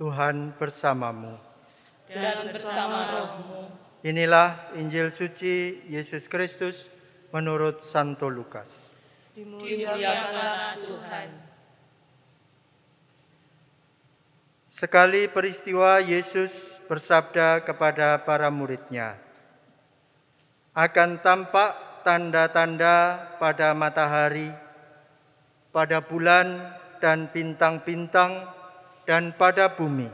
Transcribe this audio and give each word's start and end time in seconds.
Tuhan 0.00 0.56
bersamamu. 0.56 1.36
dan 2.08 2.48
bersama 2.48 3.04
rohmu. 3.12 3.68
Inilah 4.00 4.72
Injil 4.80 5.12
suci 5.12 5.84
Yesus 5.92 6.24
Kristus 6.24 6.88
menurut 7.36 7.84
Santo 7.84 8.32
Lukas. 8.32 8.88
Dimuliakanlah 9.36 10.80
Tuhan. 10.80 11.28
Sekali 14.72 15.28
peristiwa 15.28 16.00
Yesus 16.00 16.80
bersabda 16.88 17.60
kepada 17.60 18.24
para 18.24 18.48
muridnya, 18.48 19.20
akan 20.72 21.20
tampak 21.20 22.02
tanda-tanda 22.08 23.20
pada 23.36 23.76
matahari, 23.76 24.48
pada 25.68 26.00
bulan 26.00 26.72
dan 27.04 27.28
bintang-bintang, 27.28 28.48
dan 29.10 29.34
pada 29.34 29.66
bumi. 29.66 30.06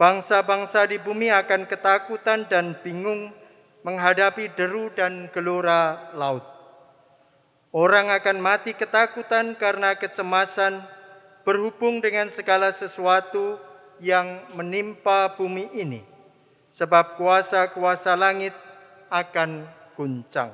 Bangsa-bangsa 0.00 0.88
di 0.88 0.96
bumi 0.96 1.28
akan 1.28 1.68
ketakutan 1.68 2.48
dan 2.48 2.72
bingung 2.80 3.36
menghadapi 3.84 4.48
deru 4.56 4.88
dan 4.96 5.28
gelora 5.28 6.08
laut. 6.16 6.40
Orang 7.68 8.08
akan 8.08 8.40
mati 8.40 8.72
ketakutan 8.72 9.52
karena 9.60 9.92
kecemasan 9.92 10.80
berhubung 11.44 12.00
dengan 12.00 12.32
segala 12.32 12.72
sesuatu 12.72 13.60
yang 14.00 14.40
menimpa 14.56 15.36
bumi 15.36 15.68
ini, 15.76 16.00
sebab 16.72 17.20
kuasa-kuasa 17.20 18.16
langit 18.16 18.56
akan 19.12 19.68
guncang. 20.00 20.48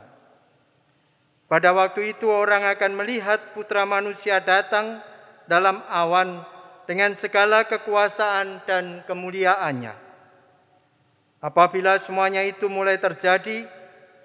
Pada 1.47 1.71
waktu 1.71 2.19
itu, 2.19 2.27
orang 2.27 2.67
akan 2.67 2.99
melihat 2.99 3.55
Putra 3.55 3.87
Manusia 3.87 4.43
datang 4.43 5.01
dalam 5.49 5.81
awan 5.89 6.58
dengan 6.89 7.13
segala 7.13 7.69
kekuasaan 7.69 8.65
dan 8.65 9.05
kemuliaannya. 9.05 9.93
Apabila 11.45 12.01
semuanya 12.01 12.41
itu 12.49 12.73
mulai 12.73 12.97
terjadi, 12.97 13.69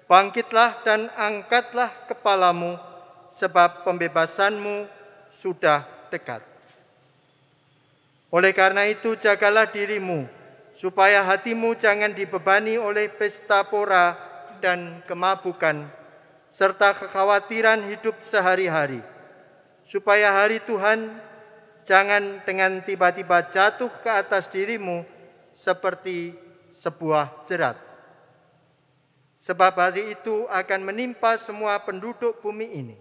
bangkitlah 0.08 0.80
dan 0.80 1.12
angkatlah 1.12 1.92
kepalamu, 2.08 2.80
sebab 3.28 3.84
pembebasanmu 3.84 4.88
sudah 5.28 5.84
dekat. 6.08 6.40
Oleh 8.32 8.56
karena 8.56 8.88
itu, 8.88 9.12
jagalah 9.12 9.68
dirimu, 9.68 10.24
supaya 10.72 11.20
hatimu 11.20 11.76
jangan 11.76 12.16
dibebani 12.16 12.80
oleh 12.80 13.12
pesta 13.12 13.60
pora 13.62 14.16
dan 14.64 15.04
kemabukan, 15.04 15.84
serta 16.48 16.96
kekhawatiran 16.96 17.92
hidup 17.92 18.18
sehari-hari, 18.24 19.04
supaya 19.84 20.32
hari 20.32 20.58
Tuhan 20.64 21.14
jangan 21.84 22.40
dengan 22.48 22.80
tiba-tiba 22.80 23.44
jatuh 23.52 23.92
ke 24.00 24.10
atas 24.10 24.48
dirimu 24.48 25.04
seperti 25.52 26.34
sebuah 26.72 27.44
jerat. 27.46 27.78
Sebab 29.38 29.76
hari 29.76 30.16
itu 30.16 30.48
akan 30.48 30.80
menimpa 30.88 31.36
semua 31.36 31.76
penduduk 31.84 32.40
bumi 32.40 32.68
ini. 32.72 32.96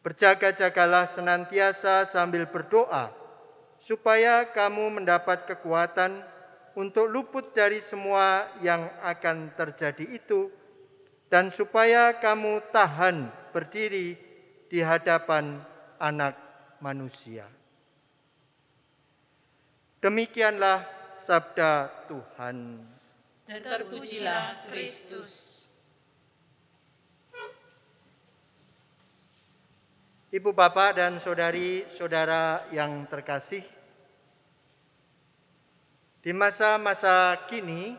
Berjaga-jagalah 0.00 1.04
senantiasa 1.04 2.08
sambil 2.08 2.48
berdoa, 2.48 3.12
supaya 3.76 4.48
kamu 4.48 5.00
mendapat 5.00 5.44
kekuatan 5.44 6.24
untuk 6.72 7.08
luput 7.08 7.52
dari 7.52 7.84
semua 7.84 8.48
yang 8.64 8.88
akan 9.04 9.52
terjadi 9.52 10.04
itu, 10.08 10.48
dan 11.28 11.52
supaya 11.52 12.16
kamu 12.16 12.64
tahan 12.72 13.28
berdiri 13.52 14.16
di 14.68 14.80
hadapan 14.80 15.60
Anak 16.00 16.43
Manusia. 16.84 17.48
Demikianlah 20.04 20.84
sabda 21.16 22.04
Tuhan. 22.04 22.84
Dan 23.48 23.60
terpujilah 23.64 24.68
Kristus. 24.68 25.64
Ibu 30.28 30.52
bapak 30.52 31.00
dan 31.00 31.16
saudari-saudara 31.16 32.68
yang 32.68 33.08
terkasih, 33.08 33.64
di 36.20 36.32
masa-masa 36.36 37.38
kini, 37.48 37.96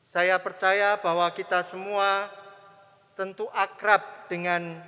saya 0.00 0.42
percaya 0.42 0.98
bahwa 0.98 1.28
kita 1.30 1.62
semua 1.62 2.26
tentu 3.14 3.46
akrab 3.52 4.02
dengan 4.26 4.80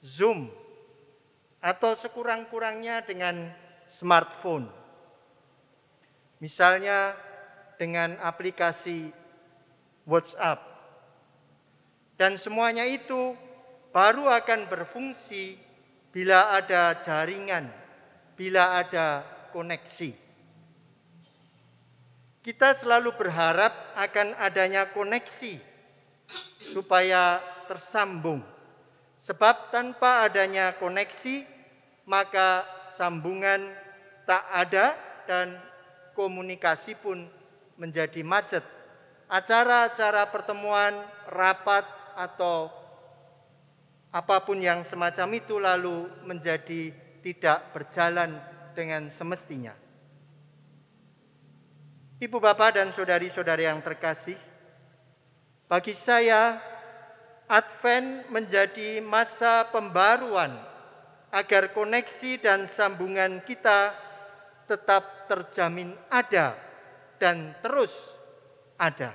Zoom 0.00 0.48
atau 1.60 1.92
sekurang-kurangnya 1.92 3.04
dengan 3.04 3.52
smartphone. 3.84 4.68
Misalnya 6.40 7.14
dengan 7.76 8.16
aplikasi 8.20 9.12
WhatsApp. 10.08 10.60
Dan 12.16 12.36
semuanya 12.36 12.84
itu 12.84 13.36
baru 13.92 14.28
akan 14.28 14.68
berfungsi 14.68 15.56
bila 16.12 16.56
ada 16.56 16.96
jaringan, 17.00 17.68
bila 18.36 18.80
ada 18.80 19.24
koneksi. 19.52 20.12
Kita 22.40 22.72
selalu 22.72 23.14
berharap 23.20 23.72
akan 23.96 24.32
adanya 24.40 24.88
koneksi 24.88 25.60
supaya 26.60 27.40
tersambung. 27.68 28.40
Sebab 29.20 29.68
tanpa 29.68 30.24
adanya 30.24 30.72
koneksi, 30.80 31.44
maka 32.08 32.64
sambungan 32.88 33.68
tak 34.24 34.48
ada 34.48 34.96
dan 35.28 35.60
komunikasi 36.16 36.96
pun 36.96 37.28
menjadi 37.76 38.24
macet. 38.24 38.64
Acara-acara 39.28 40.24
pertemuan, 40.32 40.96
rapat, 41.28 41.84
atau 42.16 42.72
apa 44.08 44.40
pun 44.42 44.56
yang 44.58 44.82
semacam 44.88 45.28
itu 45.36 45.60
lalu 45.60 46.08
menjadi 46.24 46.90
tidak 47.20 47.76
berjalan 47.76 48.40
dengan 48.72 49.12
semestinya. 49.12 49.76
Ibu 52.20 52.36
bapak 52.40 52.80
dan 52.80 52.88
saudari-saudari 52.88 53.68
yang 53.68 53.84
terkasih, 53.84 54.36
bagi 55.68 55.92
saya 55.92 56.69
Advent 57.50 58.30
menjadi 58.30 59.02
masa 59.02 59.66
pembaruan 59.74 60.54
agar 61.34 61.74
koneksi 61.74 62.38
dan 62.38 62.70
sambungan 62.70 63.42
kita 63.42 63.90
tetap 64.70 65.26
terjamin 65.26 65.98
ada 66.06 66.54
dan 67.18 67.50
terus 67.58 68.14
ada. 68.78 69.10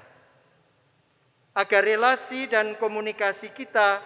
Agar 1.56 1.88
relasi 1.88 2.51
dan 2.51 2.75
komunikasi 2.75 3.56
kita 3.56 4.03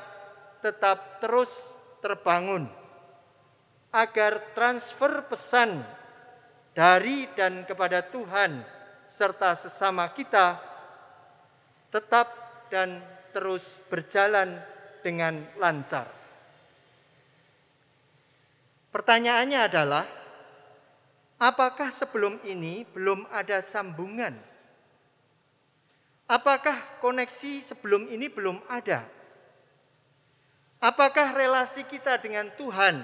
tetap 0.62 1.18
terus 1.18 1.50
terbangun, 1.98 2.70
agar 3.90 4.54
transfer 4.54 5.26
pesan 5.26 5.82
dari 6.78 7.26
dan 7.34 7.66
kepada 7.66 8.06
Tuhan 8.06 8.62
serta 9.10 9.58
sesama 9.58 10.06
kita 10.14 10.62
tetap 11.90 12.30
dan 12.70 13.02
terus 13.32 13.78
berjalan 13.88 14.58
dengan 15.06 15.40
lancar. 15.58 16.08
Pertanyaannya 18.90 19.60
adalah, 19.60 20.06
apakah 21.38 21.94
sebelum 21.94 22.42
ini 22.44 22.84
belum 22.90 23.30
ada 23.30 23.62
sambungan 23.62 24.50
Apakah 26.30 26.78
koneksi 27.02 27.74
sebelum 27.74 28.06
ini 28.06 28.30
belum 28.30 28.62
ada? 28.70 29.02
Apakah 30.78 31.34
relasi 31.34 31.82
kita 31.90 32.22
dengan 32.22 32.54
Tuhan 32.54 33.02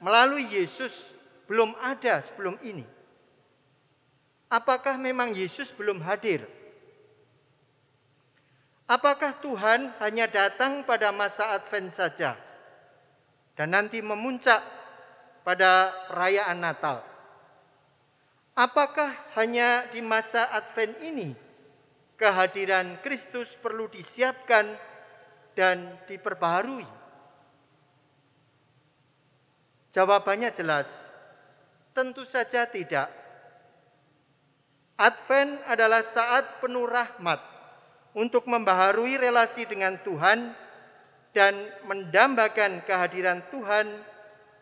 melalui 0.00 0.48
Yesus 0.48 1.12
belum 1.44 1.76
ada 1.76 2.24
sebelum 2.24 2.56
ini? 2.64 2.88
Apakah 4.48 4.96
memang 4.96 5.36
Yesus 5.36 5.76
belum 5.76 6.00
hadir? 6.00 6.48
Apakah 8.84 9.40
Tuhan 9.40 9.96
hanya 10.04 10.28
datang 10.28 10.84
pada 10.84 11.08
masa 11.08 11.56
Advent 11.56 11.88
saja 11.88 12.36
dan 13.56 13.72
nanti 13.72 14.04
memuncak 14.04 14.60
pada 15.40 15.88
perayaan 16.12 16.60
Natal? 16.60 17.00
Apakah 18.52 19.08
hanya 19.40 19.88
di 19.88 20.04
masa 20.04 20.52
Advent 20.52 21.00
ini 21.00 21.32
kehadiran 22.20 23.00
Kristus 23.00 23.56
perlu 23.56 23.88
disiapkan 23.88 24.68
dan 25.56 25.96
diperbaharui? 26.04 26.84
Jawabannya 29.96 30.52
jelas, 30.52 31.16
tentu 31.96 32.28
saja 32.28 32.68
tidak. 32.68 33.08
Advent 35.00 35.56
adalah 35.72 36.04
saat 36.04 36.60
penuh 36.60 36.84
rahmat 36.84 37.53
untuk 38.14 38.46
membaharui 38.46 39.18
relasi 39.18 39.66
dengan 39.66 39.98
Tuhan 40.00 40.54
dan 41.34 41.52
mendambakan 41.90 42.86
kehadiran 42.86 43.42
Tuhan 43.50 43.90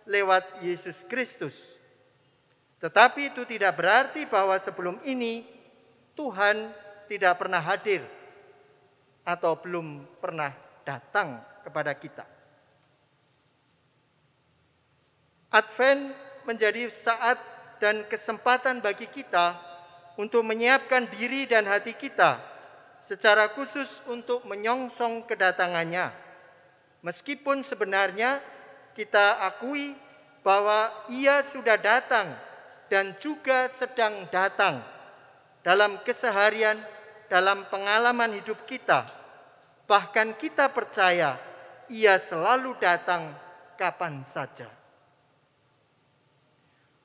lewat 0.09 0.65
Yesus 0.65 1.05
Kristus. 1.05 1.77
Tetapi 2.81 3.31
itu 3.31 3.45
tidak 3.47 3.79
berarti 3.79 4.27
bahwa 4.27 4.57
sebelum 4.57 4.99
ini 5.05 5.47
Tuhan 6.17 6.73
tidak 7.07 7.39
pernah 7.39 7.61
hadir 7.61 8.03
atau 9.23 9.55
belum 9.55 10.03
pernah 10.19 10.51
datang 10.83 11.39
kepada 11.63 11.93
kita. 11.95 12.25
Advent 15.53 16.17
menjadi 16.49 16.89
saat 16.89 17.39
dan 17.79 18.03
kesempatan 18.09 18.81
bagi 18.81 19.07
kita 19.07 19.61
untuk 20.17 20.41
menyiapkan 20.43 21.07
diri 21.13 21.45
dan 21.45 21.69
hati 21.69 21.93
kita 21.93 22.52
secara 23.03 23.51
khusus 23.51 23.99
untuk 24.07 24.47
menyongsong 24.47 25.27
kedatangannya. 25.27 26.15
Meskipun 27.03 27.67
sebenarnya 27.67 28.39
kita 28.95 29.43
akui 29.43 29.99
bahwa 30.47 30.87
ia 31.11 31.43
sudah 31.43 31.75
datang 31.75 32.31
dan 32.87 33.19
juga 33.19 33.67
sedang 33.67 34.31
datang 34.31 34.79
dalam 35.67 35.99
keseharian, 36.07 36.79
dalam 37.27 37.67
pengalaman 37.67 38.39
hidup 38.39 38.63
kita. 38.71 39.03
Bahkan 39.91 40.39
kita 40.39 40.71
percaya 40.71 41.43
ia 41.91 42.15
selalu 42.23 42.79
datang 42.79 43.35
kapan 43.75 44.23
saja. 44.23 44.71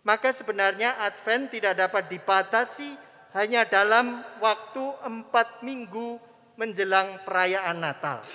Maka 0.05 0.29
sebenarnya 0.31 0.93
Advent 1.03 1.51
tidak 1.51 1.73
dapat 1.75 2.07
dibatasi 2.07 2.95
hanya 3.37 3.69
dalam 3.69 4.25
waktu 4.41 4.81
empat 5.05 5.61
minggu 5.61 6.17
menjelang 6.57 7.21
perayaan 7.21 7.77
Natal. 7.77 8.25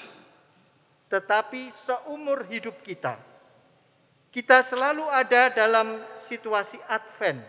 Tetapi 1.10 1.74
seumur 1.74 2.46
hidup 2.46 2.78
kita, 2.86 3.18
kita 4.30 4.62
selalu 4.62 5.02
ada 5.10 5.50
dalam 5.50 5.98
situasi 6.14 6.78
Advent 6.86 7.42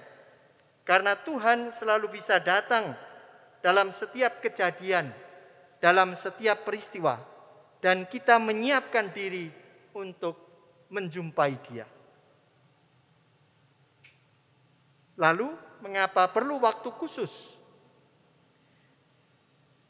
karena 0.81 1.13
Tuhan 1.13 1.69
selalu 1.69 2.17
bisa 2.17 2.41
datang 2.41 2.97
dalam 3.61 3.93
setiap 3.93 4.41
kejadian, 4.41 5.13
dalam 5.77 6.17
setiap 6.17 6.65
peristiwa 6.65 7.21
dan 7.85 8.09
kita 8.09 8.41
menyiapkan 8.41 9.13
diri 9.13 9.53
untuk 9.93 10.41
menjumpai 10.89 11.53
Dia. 11.69 11.85
Lalu, 15.21 15.53
mengapa 15.83 16.31
perlu 16.31 16.63
waktu 16.63 16.87
khusus? 16.95 17.59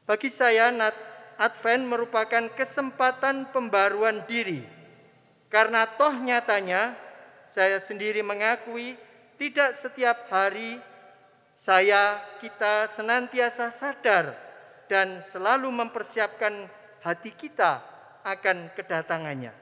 Bagi 0.10 0.28
saya, 0.28 0.74
Advent 1.38 1.86
merupakan 1.86 2.50
kesempatan 2.54 3.54
pembaruan 3.54 4.25
diri 4.25 4.66
karena 5.54 5.86
toh 5.86 6.13
nyatanya 6.18 6.98
saya 7.45 7.78
sendiri 7.78 8.25
mengakui 8.25 8.98
tidak 9.38 9.78
setiap 9.78 10.30
hari 10.34 10.81
saya 11.54 12.22
kita 12.42 12.90
senantiasa 12.90 13.69
sadar 13.69 14.34
dan 14.90 15.22
selalu 15.22 15.69
mempersiapkan 15.69 16.69
hati 17.01 17.31
kita 17.34 17.81
akan 18.25 18.74
kedatangannya. 18.74 19.54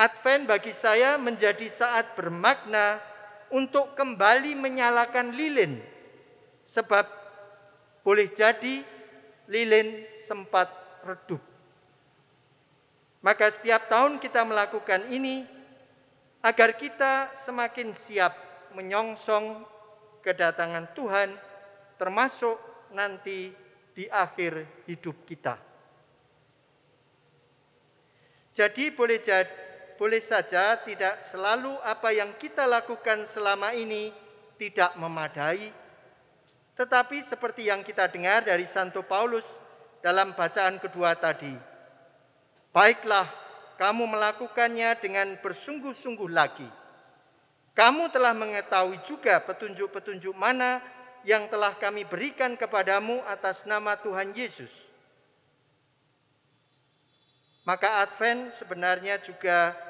Advent 0.00 0.48
bagi 0.48 0.72
saya 0.72 1.20
menjadi 1.20 1.68
saat 1.68 2.16
bermakna 2.16 3.09
untuk 3.50 3.98
kembali 3.98 4.54
menyalakan 4.54 5.34
lilin 5.34 5.82
sebab 6.62 7.06
boleh 8.06 8.30
jadi 8.30 8.82
lilin 9.50 10.06
sempat 10.14 10.70
redup. 11.02 11.42
Maka 13.20 13.52
setiap 13.52 13.90
tahun 13.90 14.16
kita 14.16 14.46
melakukan 14.48 15.10
ini 15.12 15.44
agar 16.40 16.72
kita 16.78 17.36
semakin 17.36 17.92
siap 17.92 18.32
menyongsong 18.72 19.66
kedatangan 20.24 20.88
Tuhan 20.96 21.28
termasuk 22.00 22.56
nanti 22.96 23.52
di 23.92 24.08
akhir 24.08 24.84
hidup 24.88 25.28
kita. 25.28 25.60
Jadi 28.50 28.90
boleh 28.90 29.20
jadi, 29.20 29.52
boleh 30.00 30.24
saja 30.24 30.80
tidak 30.80 31.20
selalu 31.20 31.76
apa 31.84 32.08
yang 32.08 32.32
kita 32.40 32.64
lakukan 32.64 33.28
selama 33.28 33.76
ini 33.76 34.08
tidak 34.56 34.96
memadai, 34.96 35.68
tetapi 36.72 37.20
seperti 37.20 37.68
yang 37.68 37.84
kita 37.84 38.08
dengar 38.08 38.48
dari 38.48 38.64
Santo 38.64 39.04
Paulus 39.04 39.60
dalam 40.00 40.32
bacaan 40.32 40.80
kedua 40.80 41.12
tadi, 41.20 41.52
Baiklah, 42.72 43.28
kamu 43.76 44.08
melakukannya 44.08 44.96
dengan 45.04 45.36
bersungguh-sungguh 45.44 46.32
lagi. 46.32 46.68
Kamu 47.76 48.08
telah 48.08 48.32
mengetahui 48.32 49.04
juga 49.04 49.36
petunjuk-petunjuk 49.44 50.32
mana 50.32 50.80
yang 51.28 51.44
telah 51.52 51.76
kami 51.76 52.08
berikan 52.08 52.56
kepadamu 52.56 53.20
atas 53.28 53.68
nama 53.68 54.00
Tuhan 54.00 54.32
Yesus. 54.32 54.72
Maka 57.68 58.00
Advent 58.00 58.56
sebenarnya 58.56 59.20
juga 59.20 59.89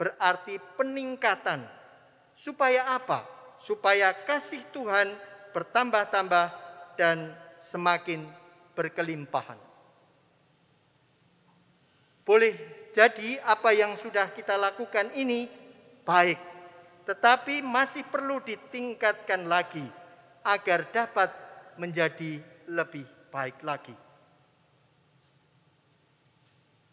berarti 0.00 0.58
peningkatan. 0.78 1.64
Supaya 2.32 2.96
apa? 2.96 3.24
Supaya 3.60 4.10
kasih 4.12 4.64
Tuhan 4.72 5.12
bertambah-tambah 5.52 6.46
dan 6.96 7.36
semakin 7.60 8.24
berkelimpahan. 8.72 9.60
Boleh 12.22 12.54
jadi 12.94 13.42
apa 13.42 13.74
yang 13.74 13.98
sudah 13.98 14.30
kita 14.30 14.54
lakukan 14.54 15.10
ini 15.18 15.50
baik, 16.06 16.38
tetapi 17.02 17.60
masih 17.66 18.06
perlu 18.06 18.38
ditingkatkan 18.42 19.46
lagi 19.50 19.82
agar 20.46 20.86
dapat 20.90 21.30
menjadi 21.74 22.38
lebih 22.70 23.06
baik 23.30 23.58
lagi. 23.66 23.94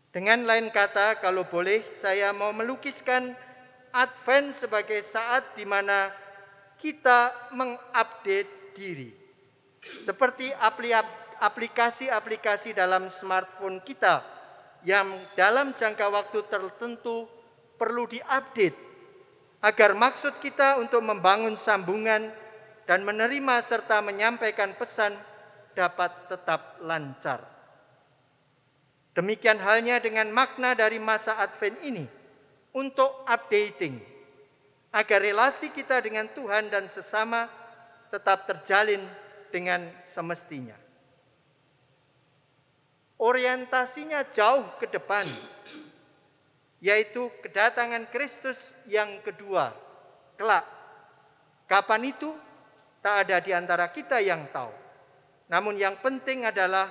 Dengan 0.09 0.41
lain 0.41 0.73
kata, 0.73 1.21
kalau 1.21 1.45
boleh, 1.45 1.85
saya 1.93 2.33
mau 2.33 2.49
melukiskan 2.49 3.37
Advent 3.93 4.57
sebagai 4.57 5.01
saat 5.05 5.53
di 5.53 5.65
mana 5.65 6.09
kita 6.81 7.53
mengupdate 7.53 8.73
diri. 8.73 9.13
Seperti 10.01 10.49
aplikasi-aplikasi 11.39 12.73
dalam 12.73 13.09
smartphone 13.13 13.81
kita 13.85 14.21
yang 14.81 15.09
dalam 15.35 15.77
jangka 15.77 16.07
waktu 16.09 16.39
tertentu 16.47 17.27
perlu 17.77 18.07
diupdate 18.07 18.75
agar 19.59 19.91
maksud 19.91 20.39
kita 20.39 20.79
untuk 20.79 21.03
membangun 21.03 21.59
sambungan 21.59 22.31
dan 22.87 23.03
menerima 23.03 23.59
serta 23.59 23.99
menyampaikan 23.99 24.71
pesan 24.73 25.13
dapat 25.75 26.11
tetap 26.31 26.79
lancar. 26.81 27.58
Demikian 29.17 29.59
halnya 29.59 29.97
dengan 29.97 30.29
makna 30.29 30.77
dari 30.77 31.01
masa 31.01 31.37
Advent 31.41 31.81
ini 31.81 32.05
untuk 32.75 33.25
updating 33.25 33.99
agar 34.93 35.19
relasi 35.21 35.73
kita 35.73 36.01
dengan 36.01 36.29
Tuhan 36.31 36.69
dan 36.69 36.85
sesama 36.85 37.49
tetap 38.13 38.45
terjalin 38.45 39.01
dengan 39.49 39.85
semestinya 40.05 40.89
orientasinya 43.19 44.23
jauh 44.31 44.65
ke 44.79 44.87
depan, 44.87 45.27
yaitu 46.79 47.27
kedatangan 47.43 48.07
Kristus 48.07 48.71
yang 48.87 49.19
kedua, 49.21 49.75
kelak. 50.39 50.63
Kapan 51.67 52.15
itu? 52.15 52.31
Tak 53.03 53.27
ada 53.27 53.37
di 53.43 53.51
antara 53.55 53.91
kita 53.91 54.19
yang 54.23 54.47
tahu. 54.49 54.71
Namun 55.51 55.79
yang 55.79 55.99
penting 55.99 56.47
adalah 56.47 56.89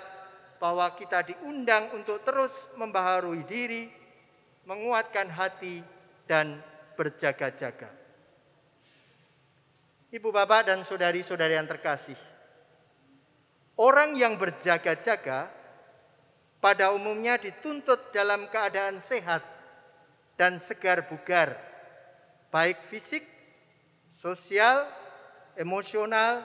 bahwa 0.58 0.90
kita 0.98 1.22
diundang 1.22 1.90
untuk 1.94 2.22
terus 2.26 2.66
membaharui 2.74 3.46
diri, 3.46 3.86
menguatkan 4.66 5.30
hati, 5.30 5.82
dan 6.28 6.60
berjaga-jaga. 6.98 7.88
Ibu 10.12 10.28
bapak 10.28 10.68
dan 10.68 10.82
saudari-saudari 10.82 11.56
yang 11.56 11.70
terkasih, 11.70 12.18
orang 13.78 14.18
yang 14.18 14.34
berjaga-jaga 14.36 15.48
pada 16.58 16.90
umumnya 16.90 17.38
dituntut 17.38 18.10
dalam 18.10 18.50
keadaan 18.50 18.98
sehat 18.98 19.46
dan 20.34 20.58
segar 20.58 21.06
bugar, 21.06 21.54
baik 22.50 22.82
fisik, 22.88 23.22
sosial, 24.10 24.90
emosional, 25.54 26.42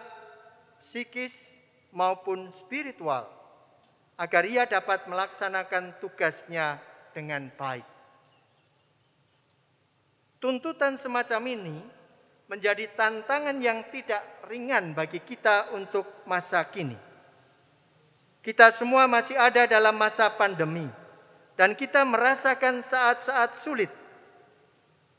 psikis, 0.78 1.58
maupun 1.94 2.50
spiritual, 2.50 3.30
agar 4.20 4.44
ia 4.46 4.64
dapat 4.70 5.06
melaksanakan 5.10 5.98
tugasnya 5.98 6.78
dengan 7.14 7.50
baik. 7.54 7.86
Tuntutan 10.38 11.00
semacam 11.00 11.42
ini 11.48 11.78
menjadi 12.52 12.92
tantangan 12.94 13.58
yang 13.64 13.86
tidak 13.90 14.22
ringan 14.52 14.92
bagi 14.92 15.24
kita 15.24 15.72
untuk 15.72 16.06
masa 16.28 16.62
kini 16.68 17.14
kita 18.44 18.76
semua 18.76 19.08
masih 19.08 19.40
ada 19.40 19.64
dalam 19.64 19.96
masa 19.96 20.28
pandemi. 20.28 20.86
dan 21.54 21.78
kita 21.78 22.02
merasakan 22.02 22.82
saat-saat 22.82 23.54
sulit, 23.54 23.94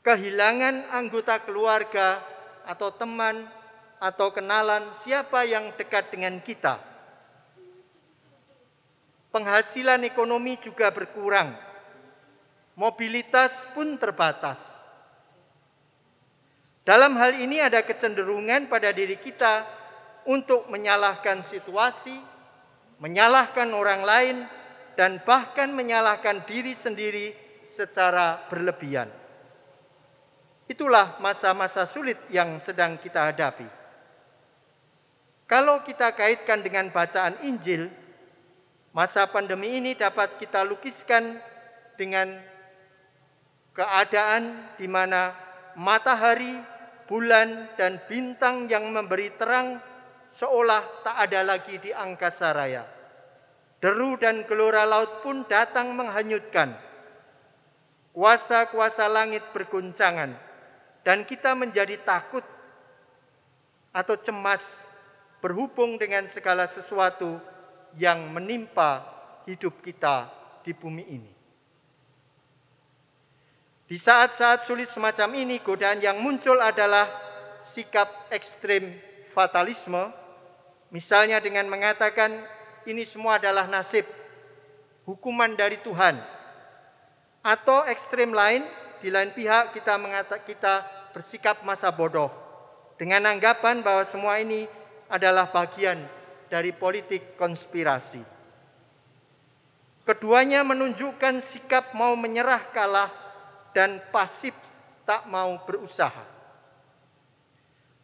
kehilangan 0.03 0.83
anggota 0.91 1.39
keluarga 1.39 2.19
atau 2.67 2.91
teman 2.91 3.47
atau 4.03 4.35
kenalan 4.35 4.83
siapa 4.99 5.47
yang 5.47 5.71
dekat 5.79 6.11
dengan 6.11 6.35
kita. 6.43 6.75
Penghasilan 9.35 10.07
ekonomi 10.07 10.55
juga 10.55 10.95
berkurang, 10.95 11.51
mobilitas 12.79 13.67
pun 13.75 13.99
terbatas. 13.99 14.87
Dalam 16.87 17.19
hal 17.19 17.35
ini 17.43 17.59
ada 17.59 17.83
kecenderungan 17.83 18.71
pada 18.71 18.95
diri 18.95 19.19
kita 19.19 19.67
untuk 20.23 20.71
menyalahkan 20.71 21.43
situasi, 21.43 22.15
menyalahkan 23.03 23.67
orang 23.75 24.07
lain, 24.07 24.37
dan 24.95 25.19
bahkan 25.27 25.67
menyalahkan 25.67 26.47
diri 26.47 26.71
sendiri 26.71 27.35
secara 27.67 28.39
berlebihan. 28.47 29.11
Itulah 30.71 31.19
masa-masa 31.19 31.83
sulit 31.83 32.23
yang 32.31 32.55
sedang 32.63 32.95
kita 33.03 33.35
hadapi. 33.35 33.67
Kalau 35.43 35.83
kita 35.83 36.15
kaitkan 36.15 36.63
dengan 36.63 36.87
bacaan 36.87 37.35
Injil, 37.43 38.04
masa 38.95 39.27
pandemi 39.27 39.75
ini 39.75 39.91
dapat 39.91 40.39
kita 40.39 40.63
lukiskan 40.63 41.35
dengan 41.99 42.39
keadaan 43.75 44.71
di 44.79 44.87
mana 44.87 45.35
matahari 45.75 46.55
bulan 47.11 47.75
dan 47.75 47.99
bintang 48.07 48.71
yang 48.71 48.87
memberi 48.95 49.35
terang 49.35 49.83
seolah 50.31 51.03
tak 51.03 51.27
ada 51.27 51.43
lagi 51.43 51.75
di 51.75 51.91
angkasa 51.91 52.55
raya. 52.55 52.87
Deru 53.83 54.15
dan 54.15 54.47
gelora 54.47 54.87
laut 54.87 55.19
pun 55.19 55.43
datang 55.45 55.91
menghanyutkan. 55.91 56.71
Kuasa-kuasa 58.15 59.11
langit 59.11 59.43
berguncangan 59.51 60.31
dan 61.03 61.27
kita 61.27 61.51
menjadi 61.51 61.99
takut 61.99 62.47
atau 63.91 64.15
cemas 64.15 64.87
berhubung 65.43 65.99
dengan 65.99 66.23
segala 66.31 66.63
sesuatu 66.63 67.43
yang 67.95 68.31
menimpa 68.31 69.03
hidup 69.47 69.79
kita 69.83 70.27
di 70.65 70.71
bumi 70.75 71.03
ini. 71.07 71.33
Di 73.85 73.97
saat-saat 74.01 74.65
sulit 74.65 74.89
semacam 74.89 75.45
ini, 75.45 75.61
godaan 75.61 76.01
yang 76.01 76.17
muncul 76.17 76.57
adalah 76.57 77.05
sikap 77.61 78.29
ekstrim 78.33 78.97
fatalisme, 79.29 80.09
misalnya 80.89 81.37
dengan 81.37 81.69
mengatakan 81.69 82.33
ini 82.89 83.05
semua 83.05 83.37
adalah 83.37 83.69
nasib, 83.69 84.09
hukuman 85.05 85.53
dari 85.53 85.77
Tuhan. 85.85 86.17
Atau 87.45 87.85
ekstrim 87.85 88.33
lain, 88.33 88.65
di 89.05 89.13
lain 89.13 89.29
pihak 89.37 89.77
kita 89.77 90.01
mengatakan 90.01 90.41
kita 90.49 90.81
bersikap 91.13 91.61
masa 91.61 91.93
bodoh 91.93 92.33
dengan 92.97 93.21
anggapan 93.27 93.85
bahwa 93.85 94.01
semua 94.01 94.41
ini 94.41 94.65
adalah 95.05 95.45
bagian 95.53 96.01
dari 96.47 96.71
politik 96.71 97.37
konspirasi. 97.37 98.21
Keduanya 100.05 100.61
menunjukkan 100.61 101.41
sikap 101.41 101.97
mau 101.97 102.13
menyerah 102.13 102.61
kalah 102.69 103.09
dan 103.73 103.97
pasif 104.13 104.53
tak 105.05 105.25
mau 105.25 105.57
berusaha. 105.65 106.25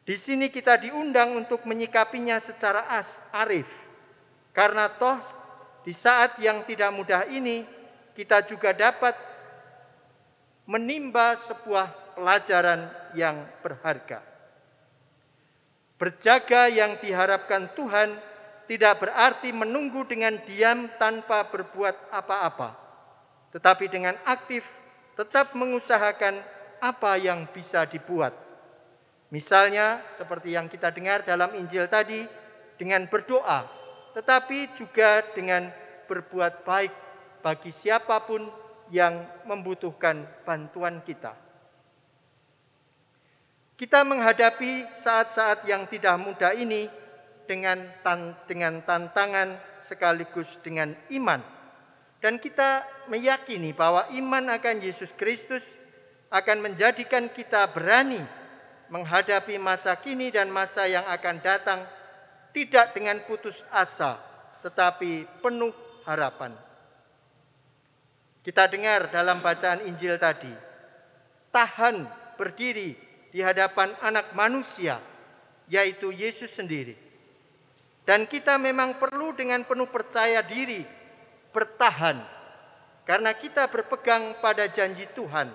Di 0.02 0.18
sini 0.18 0.50
kita 0.50 0.82
diundang 0.82 1.38
untuk 1.38 1.62
menyikapinya 1.70 2.42
secara 2.42 2.90
as, 2.90 3.22
arif. 3.30 3.70
Karena 4.52 4.90
toh 4.90 5.22
di 5.86 5.94
saat 5.94 6.42
yang 6.42 6.66
tidak 6.66 6.90
mudah 6.90 7.30
ini 7.30 7.64
kita 8.18 8.42
juga 8.44 8.74
dapat 8.74 9.14
menimba 10.66 11.38
sebuah 11.38 12.18
pelajaran 12.18 12.90
yang 13.14 13.46
berharga. 13.62 14.26
Berjaga 16.02 16.66
yang 16.66 16.98
diharapkan 16.98 17.70
Tuhan 17.78 18.31
tidak 18.66 19.06
berarti 19.06 19.50
menunggu 19.54 20.06
dengan 20.06 20.38
diam 20.46 20.90
tanpa 21.00 21.48
berbuat 21.50 22.14
apa-apa, 22.14 22.78
tetapi 23.56 23.90
dengan 23.90 24.16
aktif 24.26 24.68
tetap 25.18 25.54
mengusahakan 25.58 26.40
apa 26.82 27.18
yang 27.22 27.46
bisa 27.52 27.86
dibuat. 27.86 28.34
Misalnya 29.32 30.04
seperti 30.12 30.58
yang 30.58 30.68
kita 30.68 30.92
dengar 30.92 31.24
dalam 31.24 31.56
Injil 31.56 31.88
tadi 31.88 32.28
dengan 32.76 33.08
berdoa, 33.08 33.70
tetapi 34.18 34.76
juga 34.76 35.24
dengan 35.32 35.72
berbuat 36.10 36.68
baik 36.68 36.94
bagi 37.40 37.72
siapa 37.72 38.20
pun 38.28 38.44
yang 38.92 39.24
membutuhkan 39.48 40.28
bantuan 40.44 41.00
kita. 41.00 41.32
Kita 43.80 44.06
menghadapi 44.06 44.94
saat-saat 44.94 45.66
yang 45.66 45.90
tidak 45.90 46.14
mudah 46.22 46.54
ini 46.54 46.86
dengan 47.52 47.84
tan 48.00 48.32
dengan 48.48 48.80
tantangan 48.80 49.60
sekaligus 49.84 50.56
dengan 50.64 50.96
iman 51.12 51.44
dan 52.24 52.40
kita 52.40 52.88
meyakini 53.12 53.76
bahwa 53.76 54.08
iman 54.16 54.56
akan 54.56 54.80
Yesus 54.80 55.12
Kristus 55.12 55.76
akan 56.32 56.64
menjadikan 56.64 57.28
kita 57.28 57.68
berani 57.68 58.24
menghadapi 58.88 59.60
masa 59.60 60.00
kini 60.00 60.32
dan 60.32 60.48
masa 60.48 60.88
yang 60.88 61.04
akan 61.12 61.44
datang 61.44 61.84
tidak 62.56 62.96
dengan 62.96 63.20
putus 63.28 63.68
asa 63.68 64.16
tetapi 64.64 65.28
penuh 65.44 65.76
harapan. 66.08 66.56
Kita 68.42 68.66
dengar 68.66 69.14
dalam 69.14 69.38
bacaan 69.38 69.86
Injil 69.86 70.18
tadi, 70.18 70.50
tahan 71.54 72.10
berdiri 72.38 72.98
di 73.30 73.40
hadapan 73.42 73.94
anak 74.02 74.34
manusia, 74.34 74.98
yaitu 75.70 76.10
Yesus 76.10 76.50
sendiri. 76.50 77.11
Dan 78.02 78.26
kita 78.26 78.58
memang 78.58 78.98
perlu 78.98 79.34
dengan 79.38 79.62
penuh 79.62 79.86
percaya 79.86 80.42
diri 80.42 80.82
bertahan 81.54 82.18
karena 83.06 83.36
kita 83.36 83.68
berpegang 83.68 84.40
pada 84.40 84.66
janji 84.72 85.06
Tuhan. 85.12 85.52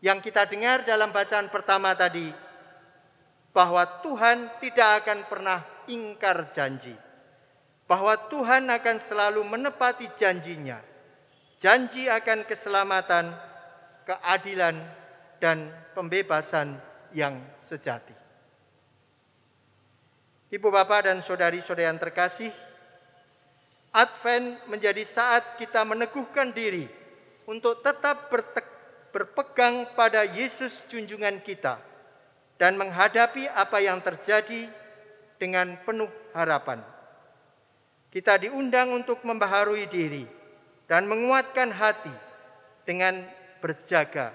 Yang 0.00 0.32
kita 0.32 0.48
dengar 0.48 0.88
dalam 0.88 1.12
bacaan 1.12 1.52
pertama 1.52 1.92
tadi 1.92 2.32
bahwa 3.52 3.84
Tuhan 4.00 4.48
tidak 4.64 5.04
akan 5.04 5.18
pernah 5.28 5.58
ingkar 5.90 6.48
janji. 6.48 6.96
Bahwa 7.84 8.14
Tuhan 8.16 8.70
akan 8.70 8.96
selalu 8.96 9.42
menepati 9.44 10.08
janjinya. 10.14 10.78
Janji 11.60 12.08
akan 12.08 12.48
keselamatan, 12.48 13.34
keadilan, 14.08 14.76
dan 15.42 15.68
pembebasan 15.92 16.78
yang 17.12 17.36
sejati. 17.58 18.19
Ibu 20.50 20.66
bapak 20.66 21.06
dan 21.06 21.22
saudari-saudari 21.22 21.86
yang 21.86 22.02
terkasih, 22.02 22.50
Advent 23.94 24.58
menjadi 24.66 25.06
saat 25.06 25.54
kita 25.54 25.86
meneguhkan 25.86 26.50
diri 26.50 26.90
untuk 27.46 27.78
tetap 27.86 28.26
berpegang 29.14 29.86
pada 29.94 30.26
Yesus 30.26 30.82
junjungan 30.90 31.38
kita 31.38 31.78
dan 32.58 32.74
menghadapi 32.74 33.46
apa 33.46 33.78
yang 33.78 34.02
terjadi 34.02 34.66
dengan 35.38 35.78
penuh 35.86 36.10
harapan. 36.34 36.82
Kita 38.10 38.34
diundang 38.42 38.90
untuk 38.90 39.22
membaharui 39.22 39.86
diri 39.86 40.26
dan 40.90 41.06
menguatkan 41.06 41.70
hati 41.70 42.10
dengan 42.82 43.22
berjaga, 43.62 44.34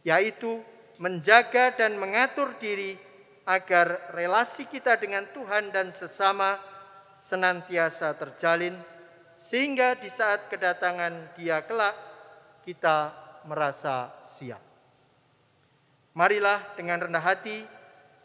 yaitu 0.00 0.64
menjaga 0.96 1.76
dan 1.76 2.00
mengatur 2.00 2.56
diri 2.56 3.11
agar 3.42 4.14
relasi 4.14 4.66
kita 4.70 4.94
dengan 4.98 5.26
Tuhan 5.34 5.74
dan 5.74 5.90
sesama 5.90 6.58
senantiasa 7.18 8.14
terjalin 8.18 8.74
sehingga 9.38 9.98
di 9.98 10.06
saat 10.06 10.46
kedatangan 10.46 11.34
dia 11.34 11.62
kelak 11.66 11.94
kita 12.62 13.10
merasa 13.46 14.14
siap. 14.22 14.62
Marilah 16.14 16.62
dengan 16.78 17.02
rendah 17.08 17.24
hati 17.24 17.66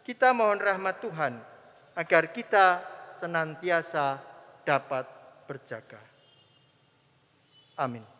kita 0.05 0.31
mohon 0.31 0.61
rahmat 0.61 1.01
Tuhan 1.01 1.33
agar 1.97 2.29
kita 2.29 2.85
senantiasa 3.01 4.21
dapat 4.61 5.09
berjaga. 5.49 5.99
Amin. 7.79 8.16